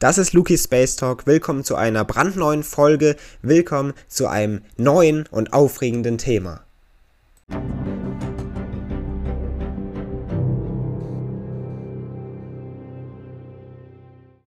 Das 0.00 0.16
ist 0.16 0.32
Luki 0.32 0.56
Space 0.56 0.94
Talk. 0.94 1.26
Willkommen 1.26 1.64
zu 1.64 1.74
einer 1.74 2.04
brandneuen 2.04 2.62
Folge. 2.62 3.16
Willkommen 3.42 3.94
zu 4.06 4.28
einem 4.28 4.62
neuen 4.76 5.26
und 5.26 5.52
aufregenden 5.52 6.18
Thema. 6.18 6.64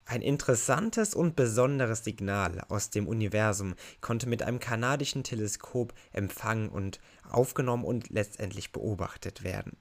Ein 0.05 0.21
interessantes 0.21 1.15
und 1.15 1.37
besonderes 1.37 2.03
Signal 2.03 2.65
aus 2.67 2.89
dem 2.89 3.07
Universum 3.07 3.75
konnte 4.01 4.27
mit 4.27 4.43
einem 4.43 4.59
kanadischen 4.59 5.23
Teleskop 5.23 5.93
empfangen 6.11 6.67
und 6.67 6.99
aufgenommen 7.23 7.85
und 7.85 8.09
letztendlich 8.09 8.73
beobachtet 8.73 9.45
werden. 9.45 9.77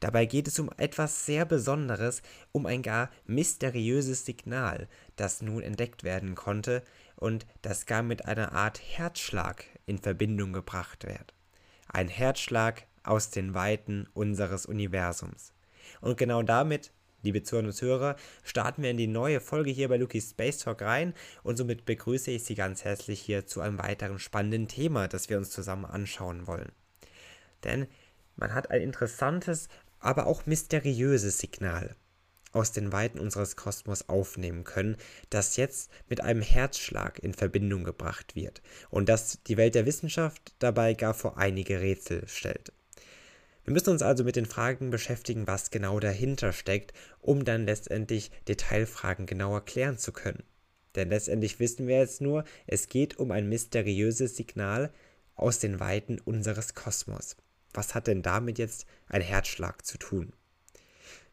Dabei 0.00 0.26
geht 0.26 0.48
es 0.48 0.58
um 0.58 0.70
etwas 0.76 1.26
sehr 1.26 1.44
Besonderes, 1.44 2.22
um 2.52 2.66
ein 2.66 2.82
gar 2.82 3.10
mysteriöses 3.26 4.24
Signal, 4.24 4.88
das 5.16 5.42
nun 5.42 5.62
entdeckt 5.62 6.04
werden 6.04 6.34
konnte 6.34 6.82
und 7.16 7.46
das 7.62 7.86
gar 7.86 8.02
mit 8.02 8.26
einer 8.26 8.52
Art 8.52 8.80
Herzschlag 8.80 9.64
in 9.86 9.98
Verbindung 9.98 10.52
gebracht 10.52 11.06
wird. 11.06 11.34
Ein 11.88 12.08
Herzschlag 12.08 12.86
aus 13.02 13.30
den 13.30 13.54
Weiten 13.54 14.08
unseres 14.12 14.66
Universums. 14.66 15.52
Und 16.00 16.18
genau 16.18 16.42
damit, 16.42 16.92
liebe 17.22 17.42
Zuhörer 17.42 17.66
und 17.66 17.72
Zuhörer, 17.72 18.16
starten 18.42 18.82
wir 18.82 18.90
in 18.90 18.96
die 18.96 19.06
neue 19.06 19.40
Folge 19.40 19.70
hier 19.70 19.88
bei 19.88 19.96
Luki's 19.96 20.30
Space 20.30 20.58
Talk 20.58 20.82
rein 20.82 21.14
und 21.42 21.56
somit 21.56 21.84
begrüße 21.84 22.30
ich 22.30 22.44
Sie 22.44 22.54
ganz 22.54 22.84
herzlich 22.84 23.20
hier 23.20 23.46
zu 23.46 23.60
einem 23.60 23.78
weiteren 23.78 24.18
spannenden 24.18 24.68
Thema, 24.68 25.08
das 25.08 25.28
wir 25.30 25.38
uns 25.38 25.50
zusammen 25.50 25.84
anschauen 25.84 26.46
wollen. 26.46 26.72
Denn 27.64 27.86
man 28.36 28.54
hat 28.54 28.70
ein 28.70 28.82
interessantes 28.82 29.68
aber 29.98 30.26
auch 30.26 30.46
mysteriöses 30.46 31.38
Signal 31.38 31.96
aus 32.52 32.72
den 32.72 32.92
Weiten 32.92 33.18
unseres 33.18 33.56
Kosmos 33.56 34.08
aufnehmen 34.08 34.64
können, 34.64 34.96
das 35.30 35.56
jetzt 35.56 35.90
mit 36.08 36.22
einem 36.22 36.42
Herzschlag 36.42 37.18
in 37.18 37.34
Verbindung 37.34 37.84
gebracht 37.84 38.34
wird 38.34 38.62
und 38.88 39.08
das 39.08 39.42
die 39.46 39.56
Welt 39.56 39.74
der 39.74 39.86
Wissenschaft 39.86 40.54
dabei 40.58 40.94
gar 40.94 41.12
vor 41.12 41.36
einige 41.36 41.80
Rätsel 41.80 42.26
stellt. 42.28 42.72
Wir 43.64 43.72
müssen 43.72 43.90
uns 43.90 44.02
also 44.02 44.22
mit 44.22 44.36
den 44.36 44.46
Fragen 44.46 44.90
beschäftigen, 44.90 45.46
was 45.46 45.72
genau 45.72 45.98
dahinter 45.98 46.52
steckt, 46.52 46.92
um 47.20 47.44
dann 47.44 47.66
letztendlich 47.66 48.30
Detailfragen 48.46 49.26
genauer 49.26 49.64
klären 49.64 49.98
zu 49.98 50.12
können. 50.12 50.44
Denn 50.94 51.10
letztendlich 51.10 51.58
wissen 51.58 51.88
wir 51.88 51.98
jetzt 51.98 52.20
nur, 52.20 52.44
es 52.66 52.88
geht 52.88 53.18
um 53.18 53.32
ein 53.32 53.48
mysteriöses 53.48 54.36
Signal 54.36 54.92
aus 55.34 55.58
den 55.58 55.80
Weiten 55.80 56.20
unseres 56.20 56.74
Kosmos. 56.74 57.36
Was 57.76 57.94
hat 57.94 58.06
denn 58.06 58.22
damit 58.22 58.58
jetzt 58.58 58.86
ein 59.08 59.22
Herzschlag 59.22 59.84
zu 59.84 59.98
tun? 59.98 60.32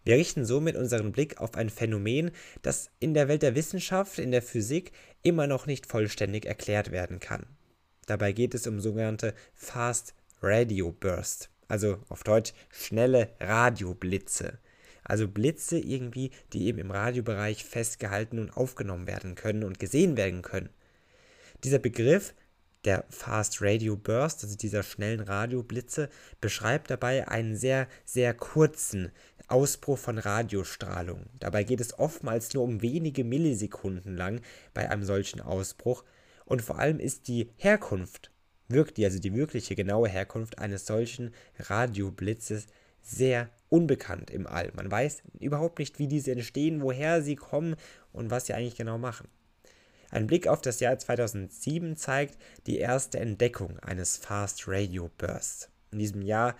Wir 0.04 0.18
richten 0.18 0.46
somit 0.46 0.76
unseren 0.76 1.14
Blick 1.14 1.40
auf 1.40 1.56
ein 1.56 1.70
Phänomen, 1.70 2.32
das 2.62 2.90
in 3.00 3.14
der 3.14 3.30
Welt 3.30 3.42
der 3.42 3.56
Wissenschaft, 3.56 4.20
in 4.20 4.32
der 4.32 4.42
Physik 4.42 4.92
immer 5.22 5.48
noch 5.48 5.66
nicht 5.66 5.86
vollständig 5.86 6.46
erklärt 6.46 6.92
werden 6.92 7.20
kann. 7.20 7.46
Dabei 8.06 8.34
geht 8.34 8.54
es 8.54 8.68
um 8.68 8.82
sogenannte 8.82 9.34
Fast 9.54 10.14
Radio 10.42 10.92
Burst, 10.92 11.50
also 11.70 12.00
auf 12.10 12.24
Deutsch 12.24 12.54
schnelle 12.70 13.30
Radioblitze. 13.40 14.60
Also 15.06 15.28
Blitze 15.28 15.80
irgendwie, 15.80 16.32
die 16.52 16.66
eben 16.66 16.80
im 16.80 16.92
Radiobereich 16.92 17.64
festgehalten 17.64 18.40
und 18.40 18.56
aufgenommen 18.56 19.08
werden 19.08 19.36
können 19.36 19.64
und 19.64 19.80
gesehen 19.80 20.18
werden 20.18 20.42
können. 20.42 20.70
Dieser 21.64 21.80
Begriff 21.80 22.34
der 22.86 23.06
Fast 23.10 23.62
Radio 23.62 23.96
Burst, 23.96 24.44
also 24.44 24.58
dieser 24.58 24.84
schnellen 24.84 25.22
Radioblitze, 25.22 26.10
beschreibt 26.42 26.90
dabei 26.90 27.28
einen 27.28 27.56
sehr, 27.56 27.88
sehr 28.06 28.34
kurzen 28.34 29.12
Ausbruch 29.48 29.98
von 29.98 30.18
Radiostrahlung. 30.18 31.26
Dabei 31.40 31.64
geht 31.64 31.82
es 31.82 31.98
oftmals 31.98 32.54
nur 32.54 32.64
um 32.64 32.82
wenige 32.82 33.24
Millisekunden 33.24 34.16
lang 34.16 34.42
bei 34.74 34.90
einem 34.90 35.04
solchen 35.04 35.42
Ausbruch 35.42 36.04
und 36.46 36.62
vor 36.62 36.80
allem 36.80 37.00
ist 37.00 37.28
die 37.28 37.50
Herkunft, 37.58 38.32
wirklich, 38.68 39.06
also 39.06 39.20
die 39.20 39.34
wirkliche 39.34 39.76
genaue 39.76 40.10
Herkunft 40.10 40.60
eines 40.60 40.86
solchen 40.86 41.34
Radioblitzes 41.60 42.68
sehr 43.02 43.50
unbekannt 43.70 44.32
im 44.32 44.48
All. 44.48 44.72
Man 44.76 44.90
weiß 44.90 45.24
überhaupt 45.40 45.80
nicht, 45.80 46.00
wie 46.00 46.08
diese 46.08 46.32
entstehen, 46.32 46.82
woher 46.82 47.22
sie 47.22 47.36
kommen 47.36 47.76
und 48.12 48.32
was 48.32 48.46
sie 48.46 48.54
eigentlich 48.54 48.76
genau 48.76 48.98
machen. 48.98 49.28
Ein 50.14 50.28
Blick 50.28 50.48
auf 50.48 50.62
das 50.62 50.80
Jahr 50.80 51.00
2007 51.00 51.96
zeigt 51.98 52.38
die 52.68 52.78
erste 52.78 53.20
Entdeckung 53.20 53.80
eines 53.80 54.16
Fast 54.16 54.68
Radio 54.68 55.10
Bursts. 55.18 55.70
In 55.92 55.98
diesem 55.98 56.22
Jahr 56.22 56.56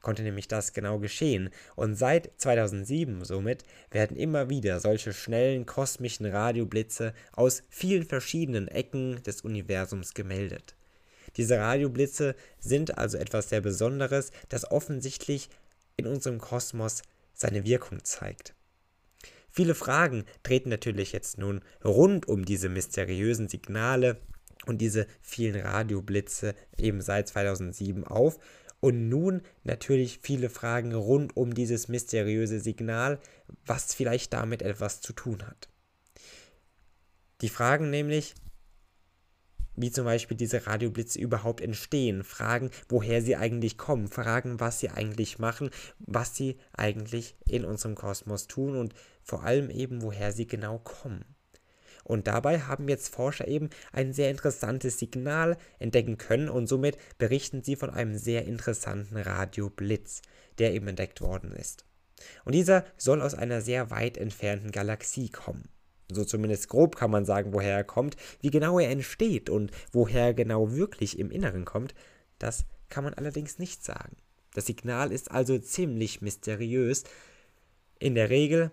konnte 0.00 0.24
nämlich 0.24 0.48
das 0.48 0.72
genau 0.72 0.98
geschehen 0.98 1.50
und 1.76 1.94
seit 1.94 2.32
2007 2.38 3.24
somit 3.24 3.62
werden 3.92 4.16
immer 4.16 4.50
wieder 4.50 4.80
solche 4.80 5.12
schnellen 5.12 5.64
kosmischen 5.64 6.26
Radioblitze 6.26 7.14
aus 7.30 7.62
vielen 7.68 8.04
verschiedenen 8.04 8.66
Ecken 8.66 9.22
des 9.22 9.42
Universums 9.42 10.12
gemeldet. 10.12 10.74
Diese 11.36 11.56
Radioblitze 11.56 12.34
sind 12.58 12.98
also 12.98 13.16
etwas 13.16 13.48
sehr 13.48 13.60
Besonderes, 13.60 14.32
das 14.48 14.68
offensichtlich 14.72 15.50
in 15.96 16.08
unserem 16.08 16.40
Kosmos 16.40 17.02
seine 17.32 17.64
Wirkung 17.64 18.02
zeigt. 18.02 18.54
Viele 19.58 19.74
Fragen 19.74 20.24
treten 20.44 20.68
natürlich 20.68 21.10
jetzt 21.10 21.36
nun 21.36 21.62
rund 21.84 22.28
um 22.28 22.44
diese 22.44 22.68
mysteriösen 22.68 23.48
Signale 23.48 24.20
und 24.66 24.80
diese 24.80 25.08
vielen 25.20 25.60
Radioblitze 25.60 26.54
eben 26.76 27.00
seit 27.00 27.26
2007 27.26 28.04
auf. 28.04 28.38
Und 28.78 29.08
nun 29.08 29.42
natürlich 29.64 30.20
viele 30.22 30.48
Fragen 30.48 30.94
rund 30.94 31.36
um 31.36 31.54
dieses 31.54 31.88
mysteriöse 31.88 32.60
Signal, 32.60 33.18
was 33.66 33.94
vielleicht 33.94 34.32
damit 34.32 34.62
etwas 34.62 35.00
zu 35.00 35.12
tun 35.12 35.44
hat. 35.44 35.68
Die 37.40 37.48
Fragen 37.48 37.90
nämlich, 37.90 38.36
wie 39.80 39.90
zum 39.90 40.04
Beispiel 40.04 40.36
diese 40.36 40.66
Radioblitze 40.66 41.18
überhaupt 41.18 41.60
entstehen, 41.60 42.24
fragen, 42.24 42.70
woher 42.88 43.22
sie 43.22 43.36
eigentlich 43.36 43.78
kommen, 43.78 44.08
fragen, 44.08 44.60
was 44.60 44.80
sie 44.80 44.90
eigentlich 44.90 45.38
machen, 45.38 45.70
was 45.98 46.34
sie 46.36 46.58
eigentlich 46.72 47.36
in 47.46 47.64
unserem 47.64 47.94
Kosmos 47.94 48.48
tun 48.48 48.76
und 48.76 48.94
vor 49.22 49.44
allem 49.44 49.70
eben, 49.70 50.02
woher 50.02 50.32
sie 50.32 50.46
genau 50.46 50.78
kommen. 50.78 51.24
Und 52.04 52.26
dabei 52.26 52.60
haben 52.60 52.88
jetzt 52.88 53.14
Forscher 53.14 53.46
eben 53.46 53.68
ein 53.92 54.12
sehr 54.12 54.30
interessantes 54.30 54.98
Signal 54.98 55.58
entdecken 55.78 56.16
können 56.16 56.48
und 56.48 56.66
somit 56.66 56.96
berichten 57.18 57.62
sie 57.62 57.76
von 57.76 57.90
einem 57.90 58.16
sehr 58.16 58.46
interessanten 58.46 59.16
Radioblitz, 59.16 60.22
der 60.58 60.72
eben 60.72 60.88
entdeckt 60.88 61.20
worden 61.20 61.52
ist. 61.52 61.84
Und 62.44 62.54
dieser 62.54 62.84
soll 62.96 63.20
aus 63.20 63.34
einer 63.34 63.60
sehr 63.60 63.90
weit 63.90 64.16
entfernten 64.16 64.72
Galaxie 64.72 65.28
kommen 65.28 65.68
so 66.10 66.24
zumindest 66.24 66.68
grob 66.68 66.96
kann 66.96 67.10
man 67.10 67.24
sagen, 67.24 67.52
woher 67.52 67.76
er 67.76 67.84
kommt. 67.84 68.16
Wie 68.40 68.50
genau 68.50 68.78
er 68.78 68.90
entsteht 68.90 69.50
und 69.50 69.70
woher 69.92 70.26
er 70.26 70.34
genau 70.34 70.72
wirklich 70.72 71.18
im 71.18 71.30
Inneren 71.30 71.64
kommt, 71.64 71.94
das 72.38 72.64
kann 72.88 73.04
man 73.04 73.14
allerdings 73.14 73.58
nicht 73.58 73.84
sagen. 73.84 74.16
Das 74.54 74.66
Signal 74.66 75.12
ist 75.12 75.30
also 75.30 75.58
ziemlich 75.58 76.22
mysteriös. 76.22 77.04
In 77.98 78.14
der 78.14 78.30
Regel 78.30 78.70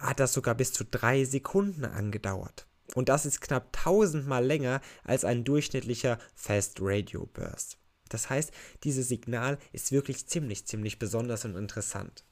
hat 0.00 0.20
das 0.20 0.32
sogar 0.32 0.54
bis 0.54 0.72
zu 0.72 0.84
drei 0.84 1.24
Sekunden 1.24 1.84
angedauert. 1.84 2.66
Und 2.94 3.08
das 3.08 3.26
ist 3.26 3.40
knapp 3.40 3.72
tausendmal 3.72 4.44
länger 4.44 4.80
als 5.04 5.24
ein 5.24 5.44
durchschnittlicher 5.44 6.18
Fast 6.34 6.78
Radio 6.80 7.26
Burst. 7.32 7.78
Das 8.08 8.30
heißt, 8.30 8.52
dieses 8.84 9.08
Signal 9.08 9.58
ist 9.72 9.92
wirklich 9.92 10.26
ziemlich, 10.26 10.66
ziemlich 10.66 10.98
besonders 10.98 11.44
und 11.44 11.56
interessant. 11.56 12.24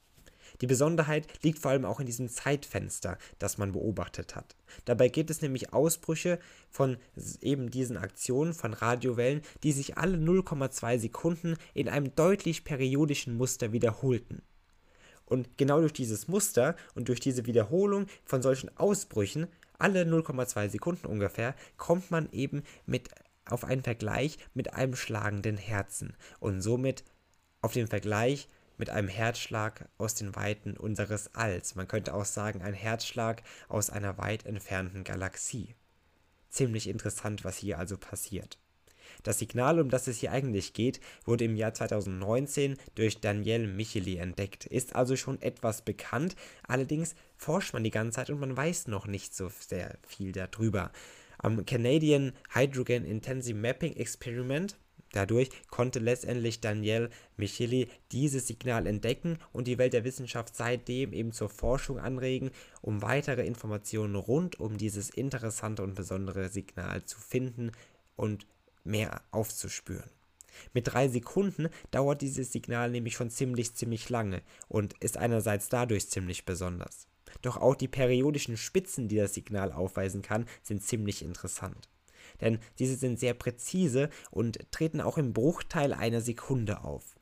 Die 0.61 0.67
Besonderheit 0.67 1.27
liegt 1.43 1.59
vor 1.59 1.71
allem 1.71 1.85
auch 1.85 1.99
in 1.99 2.05
diesem 2.05 2.29
Zeitfenster, 2.29 3.17
das 3.39 3.57
man 3.57 3.71
beobachtet 3.71 4.35
hat. 4.35 4.55
Dabei 4.85 5.09
gibt 5.09 5.29
es 5.29 5.41
nämlich 5.41 5.73
Ausbrüche 5.73 6.39
von 6.69 6.97
eben 7.41 7.69
diesen 7.71 7.97
Aktionen 7.97 8.53
von 8.53 8.73
Radiowellen, 8.73 9.41
die 9.63 9.71
sich 9.71 9.97
alle 9.97 10.17
0,2 10.17 10.99
Sekunden 10.99 11.55
in 11.73 11.89
einem 11.89 12.15
deutlich 12.15 12.63
periodischen 12.63 13.35
Muster 13.37 13.71
wiederholten. 13.71 14.41
Und 15.25 15.57
genau 15.57 15.79
durch 15.79 15.93
dieses 15.93 16.27
Muster 16.27 16.75
und 16.93 17.09
durch 17.09 17.19
diese 17.19 17.45
Wiederholung 17.45 18.05
von 18.25 18.41
solchen 18.41 18.75
Ausbrüchen, 18.77 19.47
alle 19.77 20.03
0,2 20.03 20.69
Sekunden 20.69 21.07
ungefähr, 21.07 21.55
kommt 21.77 22.11
man 22.11 22.31
eben 22.31 22.63
mit 22.85 23.09
auf 23.47 23.63
einen 23.63 23.83
Vergleich 23.83 24.37
mit 24.53 24.73
einem 24.73 24.95
schlagenden 24.95 25.57
Herzen 25.57 26.15
und 26.39 26.61
somit 26.61 27.03
auf 27.61 27.73
den 27.73 27.87
Vergleich 27.87 28.47
mit 28.77 28.89
einem 28.89 29.07
Herzschlag 29.07 29.87
aus 29.97 30.15
den 30.15 30.35
Weiten 30.35 30.77
unseres 30.77 31.33
Alls. 31.35 31.75
Man 31.75 31.87
könnte 31.87 32.13
auch 32.13 32.25
sagen, 32.25 32.61
ein 32.61 32.73
Herzschlag 32.73 33.43
aus 33.67 33.89
einer 33.89 34.17
weit 34.17 34.45
entfernten 34.45 35.03
Galaxie. 35.03 35.75
Ziemlich 36.49 36.87
interessant, 36.87 37.43
was 37.43 37.57
hier 37.57 37.79
also 37.79 37.97
passiert. 37.97 38.57
Das 39.23 39.39
Signal, 39.39 39.79
um 39.79 39.89
das 39.89 40.07
es 40.07 40.19
hier 40.19 40.31
eigentlich 40.31 40.73
geht, 40.73 40.99
wurde 41.25 41.45
im 41.45 41.55
Jahr 41.55 41.73
2019 41.73 42.77
durch 42.95 43.19
Daniel 43.19 43.67
Micheli 43.67 44.17
entdeckt, 44.17 44.65
ist 44.65 44.95
also 44.95 45.15
schon 45.15 45.41
etwas 45.41 45.83
bekannt, 45.83 46.35
allerdings 46.67 47.15
forscht 47.37 47.73
man 47.73 47.83
die 47.83 47.91
ganze 47.91 48.17
Zeit 48.17 48.29
und 48.29 48.39
man 48.39 48.55
weiß 48.55 48.87
noch 48.87 49.07
nicht 49.07 49.35
so 49.35 49.49
sehr 49.59 49.97
viel 50.07 50.31
darüber. 50.31 50.91
Am 51.37 51.65
Canadian 51.65 52.33
Hydrogen 52.53 53.05
Intensive 53.05 53.57
Mapping 53.57 53.95
Experiment 53.95 54.77
Dadurch 55.15 55.49
konnte 55.69 55.99
letztendlich 55.99 56.59
Daniel 56.59 57.09
Micheli 57.37 57.87
dieses 58.11 58.47
Signal 58.47 58.85
entdecken 58.85 59.39
und 59.53 59.65
die 59.65 59.77
Welt 59.77 59.93
der 59.93 60.03
Wissenschaft 60.03 60.53
seitdem 60.57 61.13
eben 61.13 61.31
zur 61.31 61.47
Forschung 61.47 61.99
anregen, 61.99 62.51
um 62.81 63.01
weitere 63.01 63.45
Informationen 63.45 64.15
rund 64.15 64.59
um 64.59 64.77
dieses 64.77 65.09
interessante 65.09 65.83
und 65.83 65.95
besondere 65.95 66.49
Signal 66.49 67.05
zu 67.05 67.17
finden 67.17 67.71
und 68.17 68.45
mehr 68.83 69.21
aufzuspüren. 69.31 70.09
Mit 70.73 70.87
drei 70.87 71.07
Sekunden 71.07 71.69
dauert 71.91 72.21
dieses 72.21 72.51
Signal 72.51 72.91
nämlich 72.91 73.13
schon 73.13 73.29
ziemlich, 73.29 73.73
ziemlich 73.73 74.09
lange 74.09 74.41
und 74.67 74.95
ist 74.99 75.15
einerseits 75.15 75.69
dadurch 75.69 76.09
ziemlich 76.09 76.43
besonders. 76.43 77.07
Doch 77.41 77.55
auch 77.55 77.75
die 77.75 77.87
periodischen 77.87 78.57
Spitzen, 78.57 79.07
die 79.07 79.15
das 79.15 79.33
Signal 79.33 79.71
aufweisen 79.71 80.21
kann, 80.21 80.45
sind 80.61 80.83
ziemlich 80.83 81.21
interessant 81.23 81.87
denn 82.41 82.59
diese 82.79 82.95
sind 82.95 83.19
sehr 83.19 83.33
präzise 83.33 84.09
und 84.31 84.59
treten 84.71 85.01
auch 85.01 85.17
im 85.17 85.33
Bruchteil 85.33 85.93
einer 85.93 86.21
Sekunde 86.21 86.83
auf. 86.83 87.15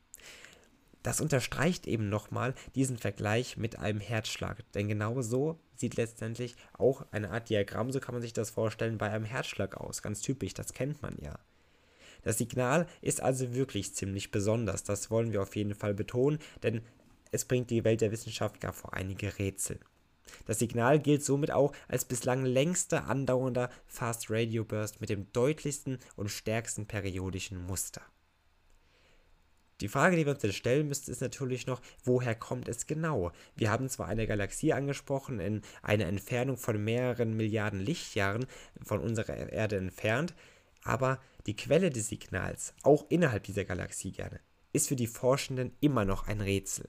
Das 1.04 1.20
unterstreicht 1.20 1.86
eben 1.86 2.08
nochmal 2.08 2.56
diesen 2.76 2.98
Vergleich 2.98 3.58
mit 3.58 3.78
einem 3.78 4.00
Herzschlag, 4.00 4.64
denn 4.74 4.88
genau 4.88 5.22
so 5.22 5.60
sieht 5.76 5.98
letztendlich 5.98 6.56
auch 6.72 7.06
eine 7.12 7.32
Art 7.32 7.50
Diagramm, 7.50 7.92
so 7.92 8.00
kann 8.00 8.16
man 8.16 8.22
sich 8.22 8.32
das 8.32 8.50
vorstellen, 8.50 8.98
bei 8.98 9.10
einem 9.10 9.26
Herzschlag 9.26 9.76
aus. 9.76 10.02
Ganz 10.02 10.22
typisch, 10.22 10.54
das 10.54 10.74
kennt 10.74 11.02
man 11.02 11.18
ja. 11.22 11.38
Das 12.24 12.38
Signal 12.38 12.88
ist 13.02 13.22
also 13.22 13.54
wirklich 13.54 13.94
ziemlich 13.94 14.32
besonders, 14.32 14.84
das 14.84 15.12
wollen 15.12 15.34
wir 15.34 15.42
auf 15.42 15.58
jeden 15.58 15.76
Fall 15.76 15.94
betonen, 15.94 16.40
denn 16.64 16.82
es 17.32 17.44
bringt 17.44 17.70
die 17.70 17.84
Welt 17.84 18.00
der 18.00 18.12
Wissenschaft 18.12 18.62
gar 18.62 18.72
vor 18.72 18.94
einige 18.94 19.38
Rätsel. 19.40 19.80
Das 20.46 20.60
Signal 20.60 21.00
gilt 21.00 21.24
somit 21.24 21.52
auch 21.52 21.74
als 21.88 22.06
bislang 22.06 22.46
längster 22.46 23.08
andauernder 23.08 23.70
Fast 23.86 24.30
Radio 24.30 24.64
Burst 24.64 25.02
mit 25.02 25.10
dem 25.10 25.32
deutlichsten 25.34 26.00
und 26.16 26.30
stärksten 26.30 26.86
periodischen 26.86 27.66
Muster. 27.66 28.02
Die 29.82 29.90
Frage, 29.90 30.16
die 30.16 30.26
wir 30.26 30.34
uns 30.34 30.44
jetzt 30.44 30.56
stellen 30.56 30.88
müssen, 30.88 31.12
ist 31.12 31.22
natürlich 31.22 31.68
noch, 31.68 31.82
woher 32.04 32.36
kommt 32.36 32.70
es 32.70 32.88
genau? 32.88 33.32
Wir 33.56 33.70
haben 33.70 33.90
zwar 33.90 34.08
eine 34.08 34.28
Galaxie 34.28 34.72
angesprochen, 34.72 35.40
in 35.40 35.62
einer 35.82 36.06
Entfernung 36.06 36.58
von 36.58 36.82
mehreren 36.82 37.36
Milliarden 37.36 37.80
Lichtjahren 37.80 38.46
von 38.82 39.00
unserer 39.02 39.36
Erde 39.52 39.78
entfernt, 39.78 40.36
aber 40.84 41.20
die 41.48 41.56
Quelle 41.56 41.90
des 41.90 42.08
Signals, 42.08 42.74
auch 42.84 43.06
innerhalb 43.10 43.44
dieser 43.44 43.66
Galaxie 43.66 44.12
gerne, 44.12 44.40
ist 44.72 44.88
für 44.88 44.96
die 44.96 45.08
Forschenden 45.08 45.76
immer 45.82 46.06
noch 46.06 46.28
ein 46.28 46.40
Rätsel. 46.40 46.88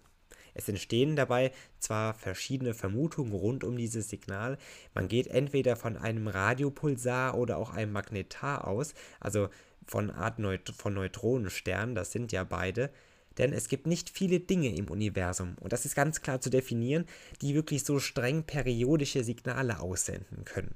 Es 0.54 0.68
entstehen 0.68 1.16
dabei 1.16 1.52
zwar 1.78 2.14
verschiedene 2.14 2.74
Vermutungen 2.74 3.32
rund 3.32 3.64
um 3.64 3.76
dieses 3.76 4.08
Signal. 4.08 4.56
Man 4.94 5.08
geht 5.08 5.26
entweder 5.26 5.76
von 5.76 5.96
einem 5.96 6.28
Radiopulsar 6.28 7.36
oder 7.36 7.58
auch 7.58 7.70
einem 7.70 7.92
Magnetar 7.92 8.66
aus, 8.66 8.94
also 9.20 9.48
von 9.86 10.10
Art 10.10 10.38
Neut 10.38 10.70
von 10.70 10.94
Neutronensternen, 10.94 11.94
das 11.94 12.12
sind 12.12 12.32
ja 12.32 12.44
beide. 12.44 12.90
Denn 13.36 13.52
es 13.52 13.68
gibt 13.68 13.86
nicht 13.86 14.10
viele 14.10 14.40
Dinge 14.40 14.74
im 14.74 14.88
Universum, 14.88 15.56
und 15.60 15.72
das 15.72 15.84
ist 15.84 15.96
ganz 15.96 16.22
klar 16.22 16.40
zu 16.40 16.50
definieren, 16.50 17.04
die 17.42 17.54
wirklich 17.54 17.84
so 17.84 17.98
streng 17.98 18.44
periodische 18.44 19.24
Signale 19.24 19.80
aussenden 19.80 20.44
können. 20.44 20.74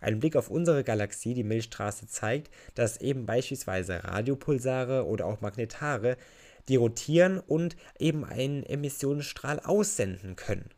Ein 0.00 0.18
Blick 0.18 0.34
auf 0.34 0.50
unsere 0.50 0.82
Galaxie, 0.82 1.34
die 1.34 1.44
Milchstraße, 1.44 2.06
zeigt, 2.08 2.52
dass 2.74 3.00
eben 3.00 3.26
beispielsweise 3.26 4.02
Radiopulsare 4.02 5.06
oder 5.06 5.26
auch 5.26 5.40
Magnetare 5.40 6.16
die 6.68 6.76
rotieren 6.76 7.38
und 7.40 7.76
eben 7.98 8.24
einen 8.24 8.62
Emissionsstrahl 8.62 9.60
aussenden 9.60 10.36
können. 10.36 10.70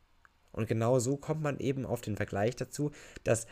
Und 0.53 0.69
genau 0.69 0.99
so 0.99 1.17
kommt 1.17 1.43
man 1.43 1.59
eben 1.59 1.85
auf 1.85 2.01
den 2.01 2.17
Vergleich 2.17 2.57
dazu, 2.57 2.93
dass 3.25 3.47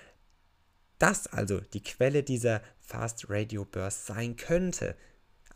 das 0.98 1.26
also 1.26 1.60
die 1.60 1.82
Quelle 1.82 2.22
dieser 2.22 2.62
Fast 2.78 3.28
Radio 3.28 3.64
Burst 3.64 4.06
sein 4.06 4.36
könnte. 4.36 4.94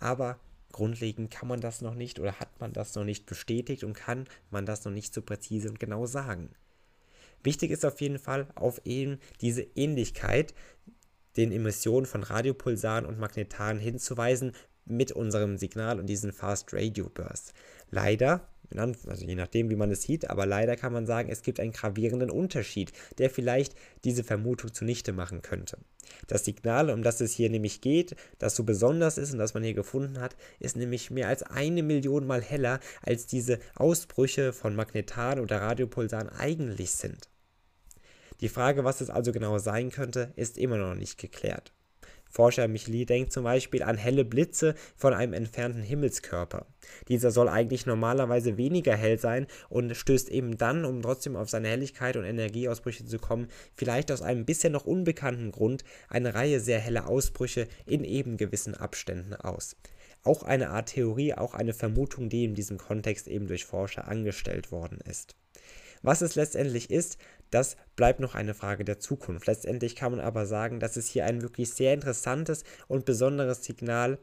Aber 0.00 0.40
grundlegend 0.72 1.30
kann 1.30 1.48
man 1.48 1.60
das 1.60 1.82
noch 1.82 1.94
nicht 1.94 2.18
oder 2.18 2.40
hat 2.40 2.60
man 2.60 2.72
das 2.72 2.94
noch 2.96 3.04
nicht 3.04 3.26
bestätigt 3.26 3.84
und 3.84 3.94
kann 3.94 4.26
man 4.50 4.66
das 4.66 4.84
noch 4.84 4.92
nicht 4.92 5.14
so 5.14 5.22
präzise 5.22 5.68
und 5.68 5.78
genau 5.78 6.06
sagen. 6.06 6.50
Wichtig 7.44 7.70
ist 7.70 7.84
auf 7.84 8.00
jeden 8.00 8.18
Fall 8.18 8.48
auf 8.56 8.84
eben 8.84 9.20
diese 9.40 9.62
Ähnlichkeit 9.62 10.52
den 11.36 11.52
Emissionen 11.52 12.06
von 12.06 12.24
Radiopulsaren 12.24 13.06
und 13.06 13.20
Magnetaren 13.20 13.78
hinzuweisen, 13.78 14.52
mit 14.86 15.12
unserem 15.12 15.58
Signal 15.58 15.98
und 15.98 16.06
diesen 16.06 16.32
Fast 16.32 16.72
Radio 16.72 17.08
Burst. 17.12 17.52
Leider, 17.90 18.48
also 18.74 19.24
je 19.24 19.34
nachdem, 19.34 19.70
wie 19.70 19.76
man 19.76 19.90
es 19.90 20.02
sieht, 20.02 20.30
aber 20.30 20.46
leider 20.46 20.76
kann 20.76 20.92
man 20.92 21.06
sagen, 21.06 21.28
es 21.30 21.42
gibt 21.42 21.60
einen 21.60 21.72
gravierenden 21.72 22.30
Unterschied, 22.30 22.92
der 23.18 23.30
vielleicht 23.30 23.74
diese 24.04 24.24
Vermutung 24.24 24.72
zunichte 24.72 25.12
machen 25.12 25.42
könnte. 25.42 25.78
Das 26.26 26.44
Signal, 26.44 26.90
um 26.90 27.02
das 27.02 27.20
es 27.20 27.32
hier 27.32 27.50
nämlich 27.50 27.80
geht, 27.80 28.16
das 28.38 28.56
so 28.56 28.64
besonders 28.64 29.18
ist 29.18 29.32
und 29.32 29.38
das 29.38 29.54
man 29.54 29.62
hier 29.62 29.74
gefunden 29.74 30.20
hat, 30.20 30.36
ist 30.58 30.76
nämlich 30.76 31.10
mehr 31.10 31.28
als 31.28 31.42
eine 31.42 31.82
Million 31.82 32.26
Mal 32.26 32.42
heller, 32.42 32.80
als 33.02 33.26
diese 33.26 33.58
Ausbrüche 33.74 34.52
von 34.52 34.74
Magnetan 34.74 35.40
oder 35.40 35.60
Radiopulsaren 35.60 36.28
eigentlich 36.28 36.92
sind. 36.92 37.28
Die 38.40 38.48
Frage, 38.48 38.84
was 38.84 39.00
es 39.00 39.10
also 39.10 39.32
genau 39.32 39.58
sein 39.58 39.90
könnte, 39.90 40.32
ist 40.36 40.58
immer 40.58 40.76
noch 40.76 40.94
nicht 40.94 41.18
geklärt. 41.18 41.72
Forscher 42.28 42.68
Micheli 42.68 43.06
denkt 43.06 43.32
zum 43.32 43.44
Beispiel 43.44 43.82
an 43.82 43.96
helle 43.96 44.24
Blitze 44.24 44.74
von 44.96 45.14
einem 45.14 45.32
entfernten 45.32 45.82
Himmelskörper. 45.82 46.66
Dieser 47.08 47.30
soll 47.30 47.48
eigentlich 47.48 47.86
normalerweise 47.86 48.56
weniger 48.56 48.94
hell 48.94 49.18
sein 49.18 49.46
und 49.68 49.96
stößt 49.96 50.28
eben 50.30 50.58
dann, 50.58 50.84
um 50.84 51.02
trotzdem 51.02 51.36
auf 51.36 51.48
seine 51.48 51.68
Helligkeit 51.68 52.16
und 52.16 52.24
Energieausbrüche 52.24 53.04
zu 53.06 53.18
kommen, 53.18 53.48
vielleicht 53.74 54.12
aus 54.12 54.22
einem 54.22 54.44
bisher 54.44 54.70
noch 54.70 54.84
unbekannten 54.86 55.50
Grund 55.52 55.84
eine 56.08 56.34
Reihe 56.34 56.60
sehr 56.60 56.78
heller 56.78 57.08
Ausbrüche 57.08 57.68
in 57.86 58.04
eben 58.04 58.36
gewissen 58.36 58.74
Abständen 58.74 59.34
aus. 59.34 59.76
Auch 60.22 60.42
eine 60.42 60.70
Art 60.70 60.90
Theorie, 60.90 61.34
auch 61.34 61.54
eine 61.54 61.72
Vermutung, 61.72 62.28
die 62.28 62.44
in 62.44 62.54
diesem 62.54 62.78
Kontext 62.78 63.28
eben 63.28 63.46
durch 63.46 63.64
Forscher 63.64 64.08
angestellt 64.08 64.72
worden 64.72 64.98
ist. 65.08 65.36
Was 66.02 66.20
es 66.20 66.34
letztendlich 66.34 66.90
ist, 66.90 67.18
das 67.56 67.78
bleibt 67.96 68.20
noch 68.20 68.34
eine 68.34 68.52
Frage 68.52 68.84
der 68.84 69.00
Zukunft. 69.00 69.46
Letztendlich 69.46 69.96
kann 69.96 70.12
man 70.12 70.20
aber 70.20 70.44
sagen, 70.44 70.78
dass 70.78 70.98
es 70.98 71.08
hier 71.08 71.24
ein 71.24 71.40
wirklich 71.40 71.70
sehr 71.70 71.94
interessantes 71.94 72.64
und 72.86 73.06
besonderes 73.06 73.64
Signal 73.64 74.18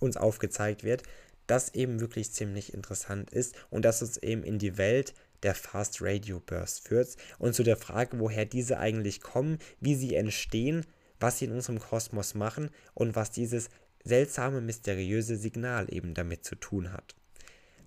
uns 0.00 0.16
aufgezeigt 0.16 0.82
wird, 0.82 1.04
das 1.46 1.72
eben 1.74 2.00
wirklich 2.00 2.32
ziemlich 2.32 2.74
interessant 2.74 3.30
ist 3.30 3.54
und 3.70 3.84
das 3.84 4.02
uns 4.02 4.16
eben 4.16 4.42
in 4.42 4.58
die 4.58 4.76
Welt 4.76 5.14
der 5.44 5.54
Fast 5.54 6.02
Radio 6.02 6.40
Burst 6.40 6.88
führt 6.88 7.16
und 7.38 7.54
zu 7.54 7.62
der 7.62 7.76
Frage, 7.76 8.18
woher 8.18 8.44
diese 8.44 8.78
eigentlich 8.80 9.20
kommen, 9.20 9.60
wie 9.78 9.94
sie 9.94 10.16
entstehen, 10.16 10.84
was 11.20 11.38
sie 11.38 11.44
in 11.44 11.52
unserem 11.52 11.78
Kosmos 11.78 12.34
machen 12.34 12.70
und 12.94 13.14
was 13.14 13.30
dieses 13.30 13.68
seltsame, 14.02 14.60
mysteriöse 14.60 15.36
Signal 15.36 15.86
eben 15.94 16.12
damit 16.12 16.44
zu 16.44 16.56
tun 16.56 16.92
hat. 16.92 17.14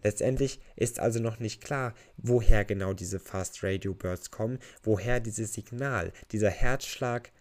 Letztendlich 0.04 0.60
ist 0.76 1.00
also 1.00 1.20
noch 1.20 1.40
nicht 1.40 1.62
klar, 1.62 1.94
woher 2.18 2.66
genau 2.66 2.94
diese 2.94 3.20
Fast 3.20 3.64
Radio 3.64 3.94
Birds 3.94 4.32
kommen, 4.32 4.60
woher 4.84 5.20
dieses 5.20 5.54
Signal, 5.54 6.14
dieser 6.32 6.50
Herzschlag 6.50 7.32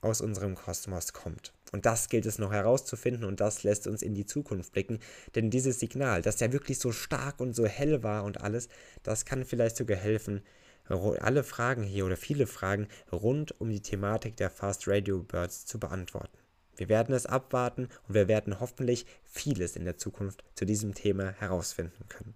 aus 0.00 0.20
unserem 0.20 0.54
Kosmos 0.54 1.12
kommt. 1.12 1.52
Und 1.72 1.84
das 1.84 2.08
gilt 2.08 2.24
es 2.26 2.38
noch 2.38 2.52
herauszufinden 2.52 3.24
und 3.24 3.40
das 3.40 3.62
lässt 3.62 3.86
uns 3.86 4.02
in 4.02 4.14
die 4.14 4.26
Zukunft 4.26 4.72
blicken, 4.72 5.00
denn 5.34 5.50
dieses 5.50 5.80
Signal, 5.80 6.22
das 6.22 6.40
ja 6.40 6.52
wirklich 6.52 6.78
so 6.78 6.92
stark 6.92 7.40
und 7.40 7.54
so 7.54 7.66
hell 7.66 8.02
war 8.02 8.24
und 8.24 8.40
alles, 8.40 8.68
das 9.02 9.24
kann 9.24 9.44
vielleicht 9.44 9.76
sogar 9.76 9.98
helfen, 9.98 10.42
alle 10.88 11.44
Fragen 11.44 11.82
hier 11.82 12.06
oder 12.06 12.16
viele 12.16 12.46
Fragen 12.46 12.88
rund 13.12 13.60
um 13.60 13.68
die 13.68 13.82
Thematik 13.82 14.36
der 14.36 14.48
Fast 14.48 14.88
Radio 14.88 15.22
Birds 15.22 15.66
zu 15.66 15.78
beantworten. 15.78 16.38
Wir 16.78 16.88
werden 16.88 17.14
es 17.14 17.26
abwarten 17.26 17.88
und 18.06 18.14
wir 18.14 18.28
werden 18.28 18.60
hoffentlich 18.60 19.04
vieles 19.24 19.76
in 19.76 19.84
der 19.84 19.98
Zukunft 19.98 20.44
zu 20.54 20.64
diesem 20.64 20.94
Thema 20.94 21.32
herausfinden 21.32 22.08
können. 22.08 22.34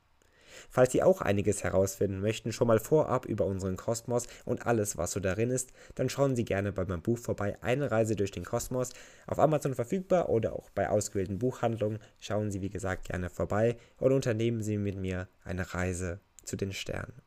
Falls 0.68 0.92
Sie 0.92 1.02
auch 1.02 1.20
einiges 1.20 1.64
herausfinden 1.64 2.20
möchten, 2.20 2.52
schon 2.52 2.68
mal 2.68 2.78
vorab 2.78 3.24
über 3.26 3.46
unseren 3.46 3.76
Kosmos 3.76 4.26
und 4.44 4.66
alles, 4.66 4.96
was 4.96 5.12
so 5.12 5.20
darin 5.20 5.50
ist, 5.50 5.72
dann 5.94 6.08
schauen 6.08 6.36
Sie 6.36 6.44
gerne 6.44 6.72
bei 6.72 6.84
meinem 6.84 7.02
Buch 7.02 7.18
vorbei, 7.18 7.56
Eine 7.62 7.90
Reise 7.90 8.16
durch 8.16 8.30
den 8.30 8.44
Kosmos, 8.44 8.90
auf 9.26 9.38
Amazon 9.38 9.74
verfügbar 9.74 10.28
oder 10.28 10.52
auch 10.52 10.70
bei 10.70 10.88
ausgewählten 10.88 11.38
Buchhandlungen. 11.38 11.98
Schauen 12.20 12.50
Sie, 12.50 12.60
wie 12.60 12.70
gesagt, 12.70 13.08
gerne 13.08 13.30
vorbei 13.30 13.76
und 13.98 14.12
unternehmen 14.12 14.62
Sie 14.62 14.76
mit 14.76 14.96
mir 14.96 15.28
eine 15.44 15.72
Reise 15.72 16.20
zu 16.44 16.56
den 16.56 16.72
Sternen. 16.72 17.22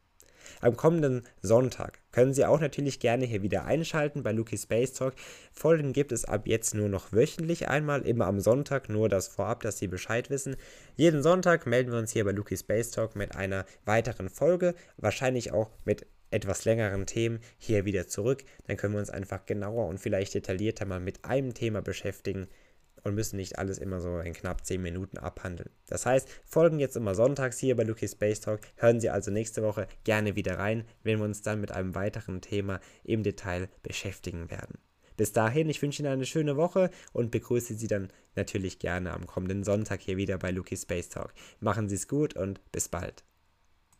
Am 0.62 0.76
kommenden 0.76 1.24
Sonntag 1.42 2.00
können 2.12 2.34
Sie 2.34 2.46
auch 2.46 2.60
natürlich 2.60 3.00
gerne 3.00 3.26
hier 3.26 3.42
wieder 3.42 3.66
einschalten 3.66 4.24
bei 4.24 4.32
Luki 4.32 4.58
Space 4.58 4.94
Talk. 4.94 5.14
Folgen 5.52 5.94
gibt 5.94 6.12
es 6.12 6.26
ab 6.26 6.48
jetzt 6.48 6.74
nur 6.74 6.90
noch 6.90 7.12
wöchentlich 7.12 7.68
einmal, 7.68 8.02
immer 8.04 8.28
am 8.28 8.40
Sonntag, 8.40 8.90
nur 8.90 9.10
das 9.10 9.28
vorab, 9.28 9.62
dass 9.62 9.78
Sie 9.78 9.88
Bescheid 9.88 10.30
wissen. 10.30 10.56
Jeden 10.96 11.22
Sonntag 11.22 11.66
melden 11.66 11.92
wir 11.92 12.00
uns 12.00 12.12
hier 12.12 12.26
bei 12.26 12.32
Luki 12.32 12.56
Space 12.56 12.92
Talk 12.92 13.16
mit 13.16 13.36
einer 13.36 13.66
weiteren 13.86 14.30
Folge, 14.30 14.76
wahrscheinlich 14.98 15.52
auch 15.52 15.72
mit 15.84 16.06
etwas 16.32 16.66
längeren 16.66 17.06
Themen 17.06 17.40
hier 17.58 17.86
wieder 17.86 18.08
zurück. 18.08 18.44
Dann 18.68 18.78
können 18.78 18.94
wir 18.94 19.00
uns 19.00 19.10
einfach 19.10 19.46
genauer 19.46 19.88
und 19.88 20.00
vielleicht 20.00 20.34
detaillierter 20.34 20.86
mal 20.86 21.00
mit 21.00 21.24
einem 21.26 21.54
Thema 21.54 21.82
beschäftigen 21.82 22.48
und 23.06 23.16
müssen 23.16 23.38
nicht 23.38 23.58
alles 23.58 23.78
immer 23.78 24.02
so 24.02 24.20
in 24.20 24.34
knapp 24.34 24.66
10 24.66 24.82
Minuten 24.82 25.18
abhandeln. 25.18 25.70
Das 25.88 26.06
heißt, 26.06 26.28
folgen 26.44 26.80
jetzt 26.80 26.98
immer 26.98 27.16
sonntags 27.16 27.60
hier 27.60 27.78
bei 27.78 27.84
Lucky 27.84 28.08
Space 28.08 28.42
Talk. 28.42 28.60
Hören 28.76 29.00
Sie 29.00 29.10
also 29.10 29.32
nächste 29.32 29.64
Woche 29.64 29.88
gerne 30.04 30.36
wieder 30.36 30.58
rein, 30.58 30.84
wenn 31.04 31.20
wir 31.20 31.26
uns 31.26 31.42
dann 31.42 31.62
mit 31.62 31.72
einem 31.72 31.96
weiteren 31.96 32.42
Thema 32.42 32.82
im 33.04 33.24
Detail 33.24 33.70
beschäftigen 33.84 34.52
werden. 34.52 34.80
Bis 35.18 35.32
dahin, 35.32 35.70
ich 35.70 35.82
wünsche 35.82 36.02
Ihnen 36.02 36.12
eine 36.12 36.26
schöne 36.26 36.58
Woche 36.58 36.90
und 37.14 37.32
begrüße 37.32 37.76
Sie 37.76 37.88
dann 37.88 38.10
natürlich 38.36 38.80
gerne 38.80 39.14
am 39.14 39.28
kommenden 39.28 39.64
Sonntag 39.64 40.02
hier 40.02 40.18
wieder 40.18 40.38
bei 40.38 40.52
Luki 40.52 40.76
Space 40.76 41.10
Talk. 41.10 41.34
Machen 41.62 41.88
Sie 41.88 41.96
es 41.96 42.08
gut 42.08 42.36
und 42.36 42.60
bis 42.72 42.90
bald. 42.90 43.24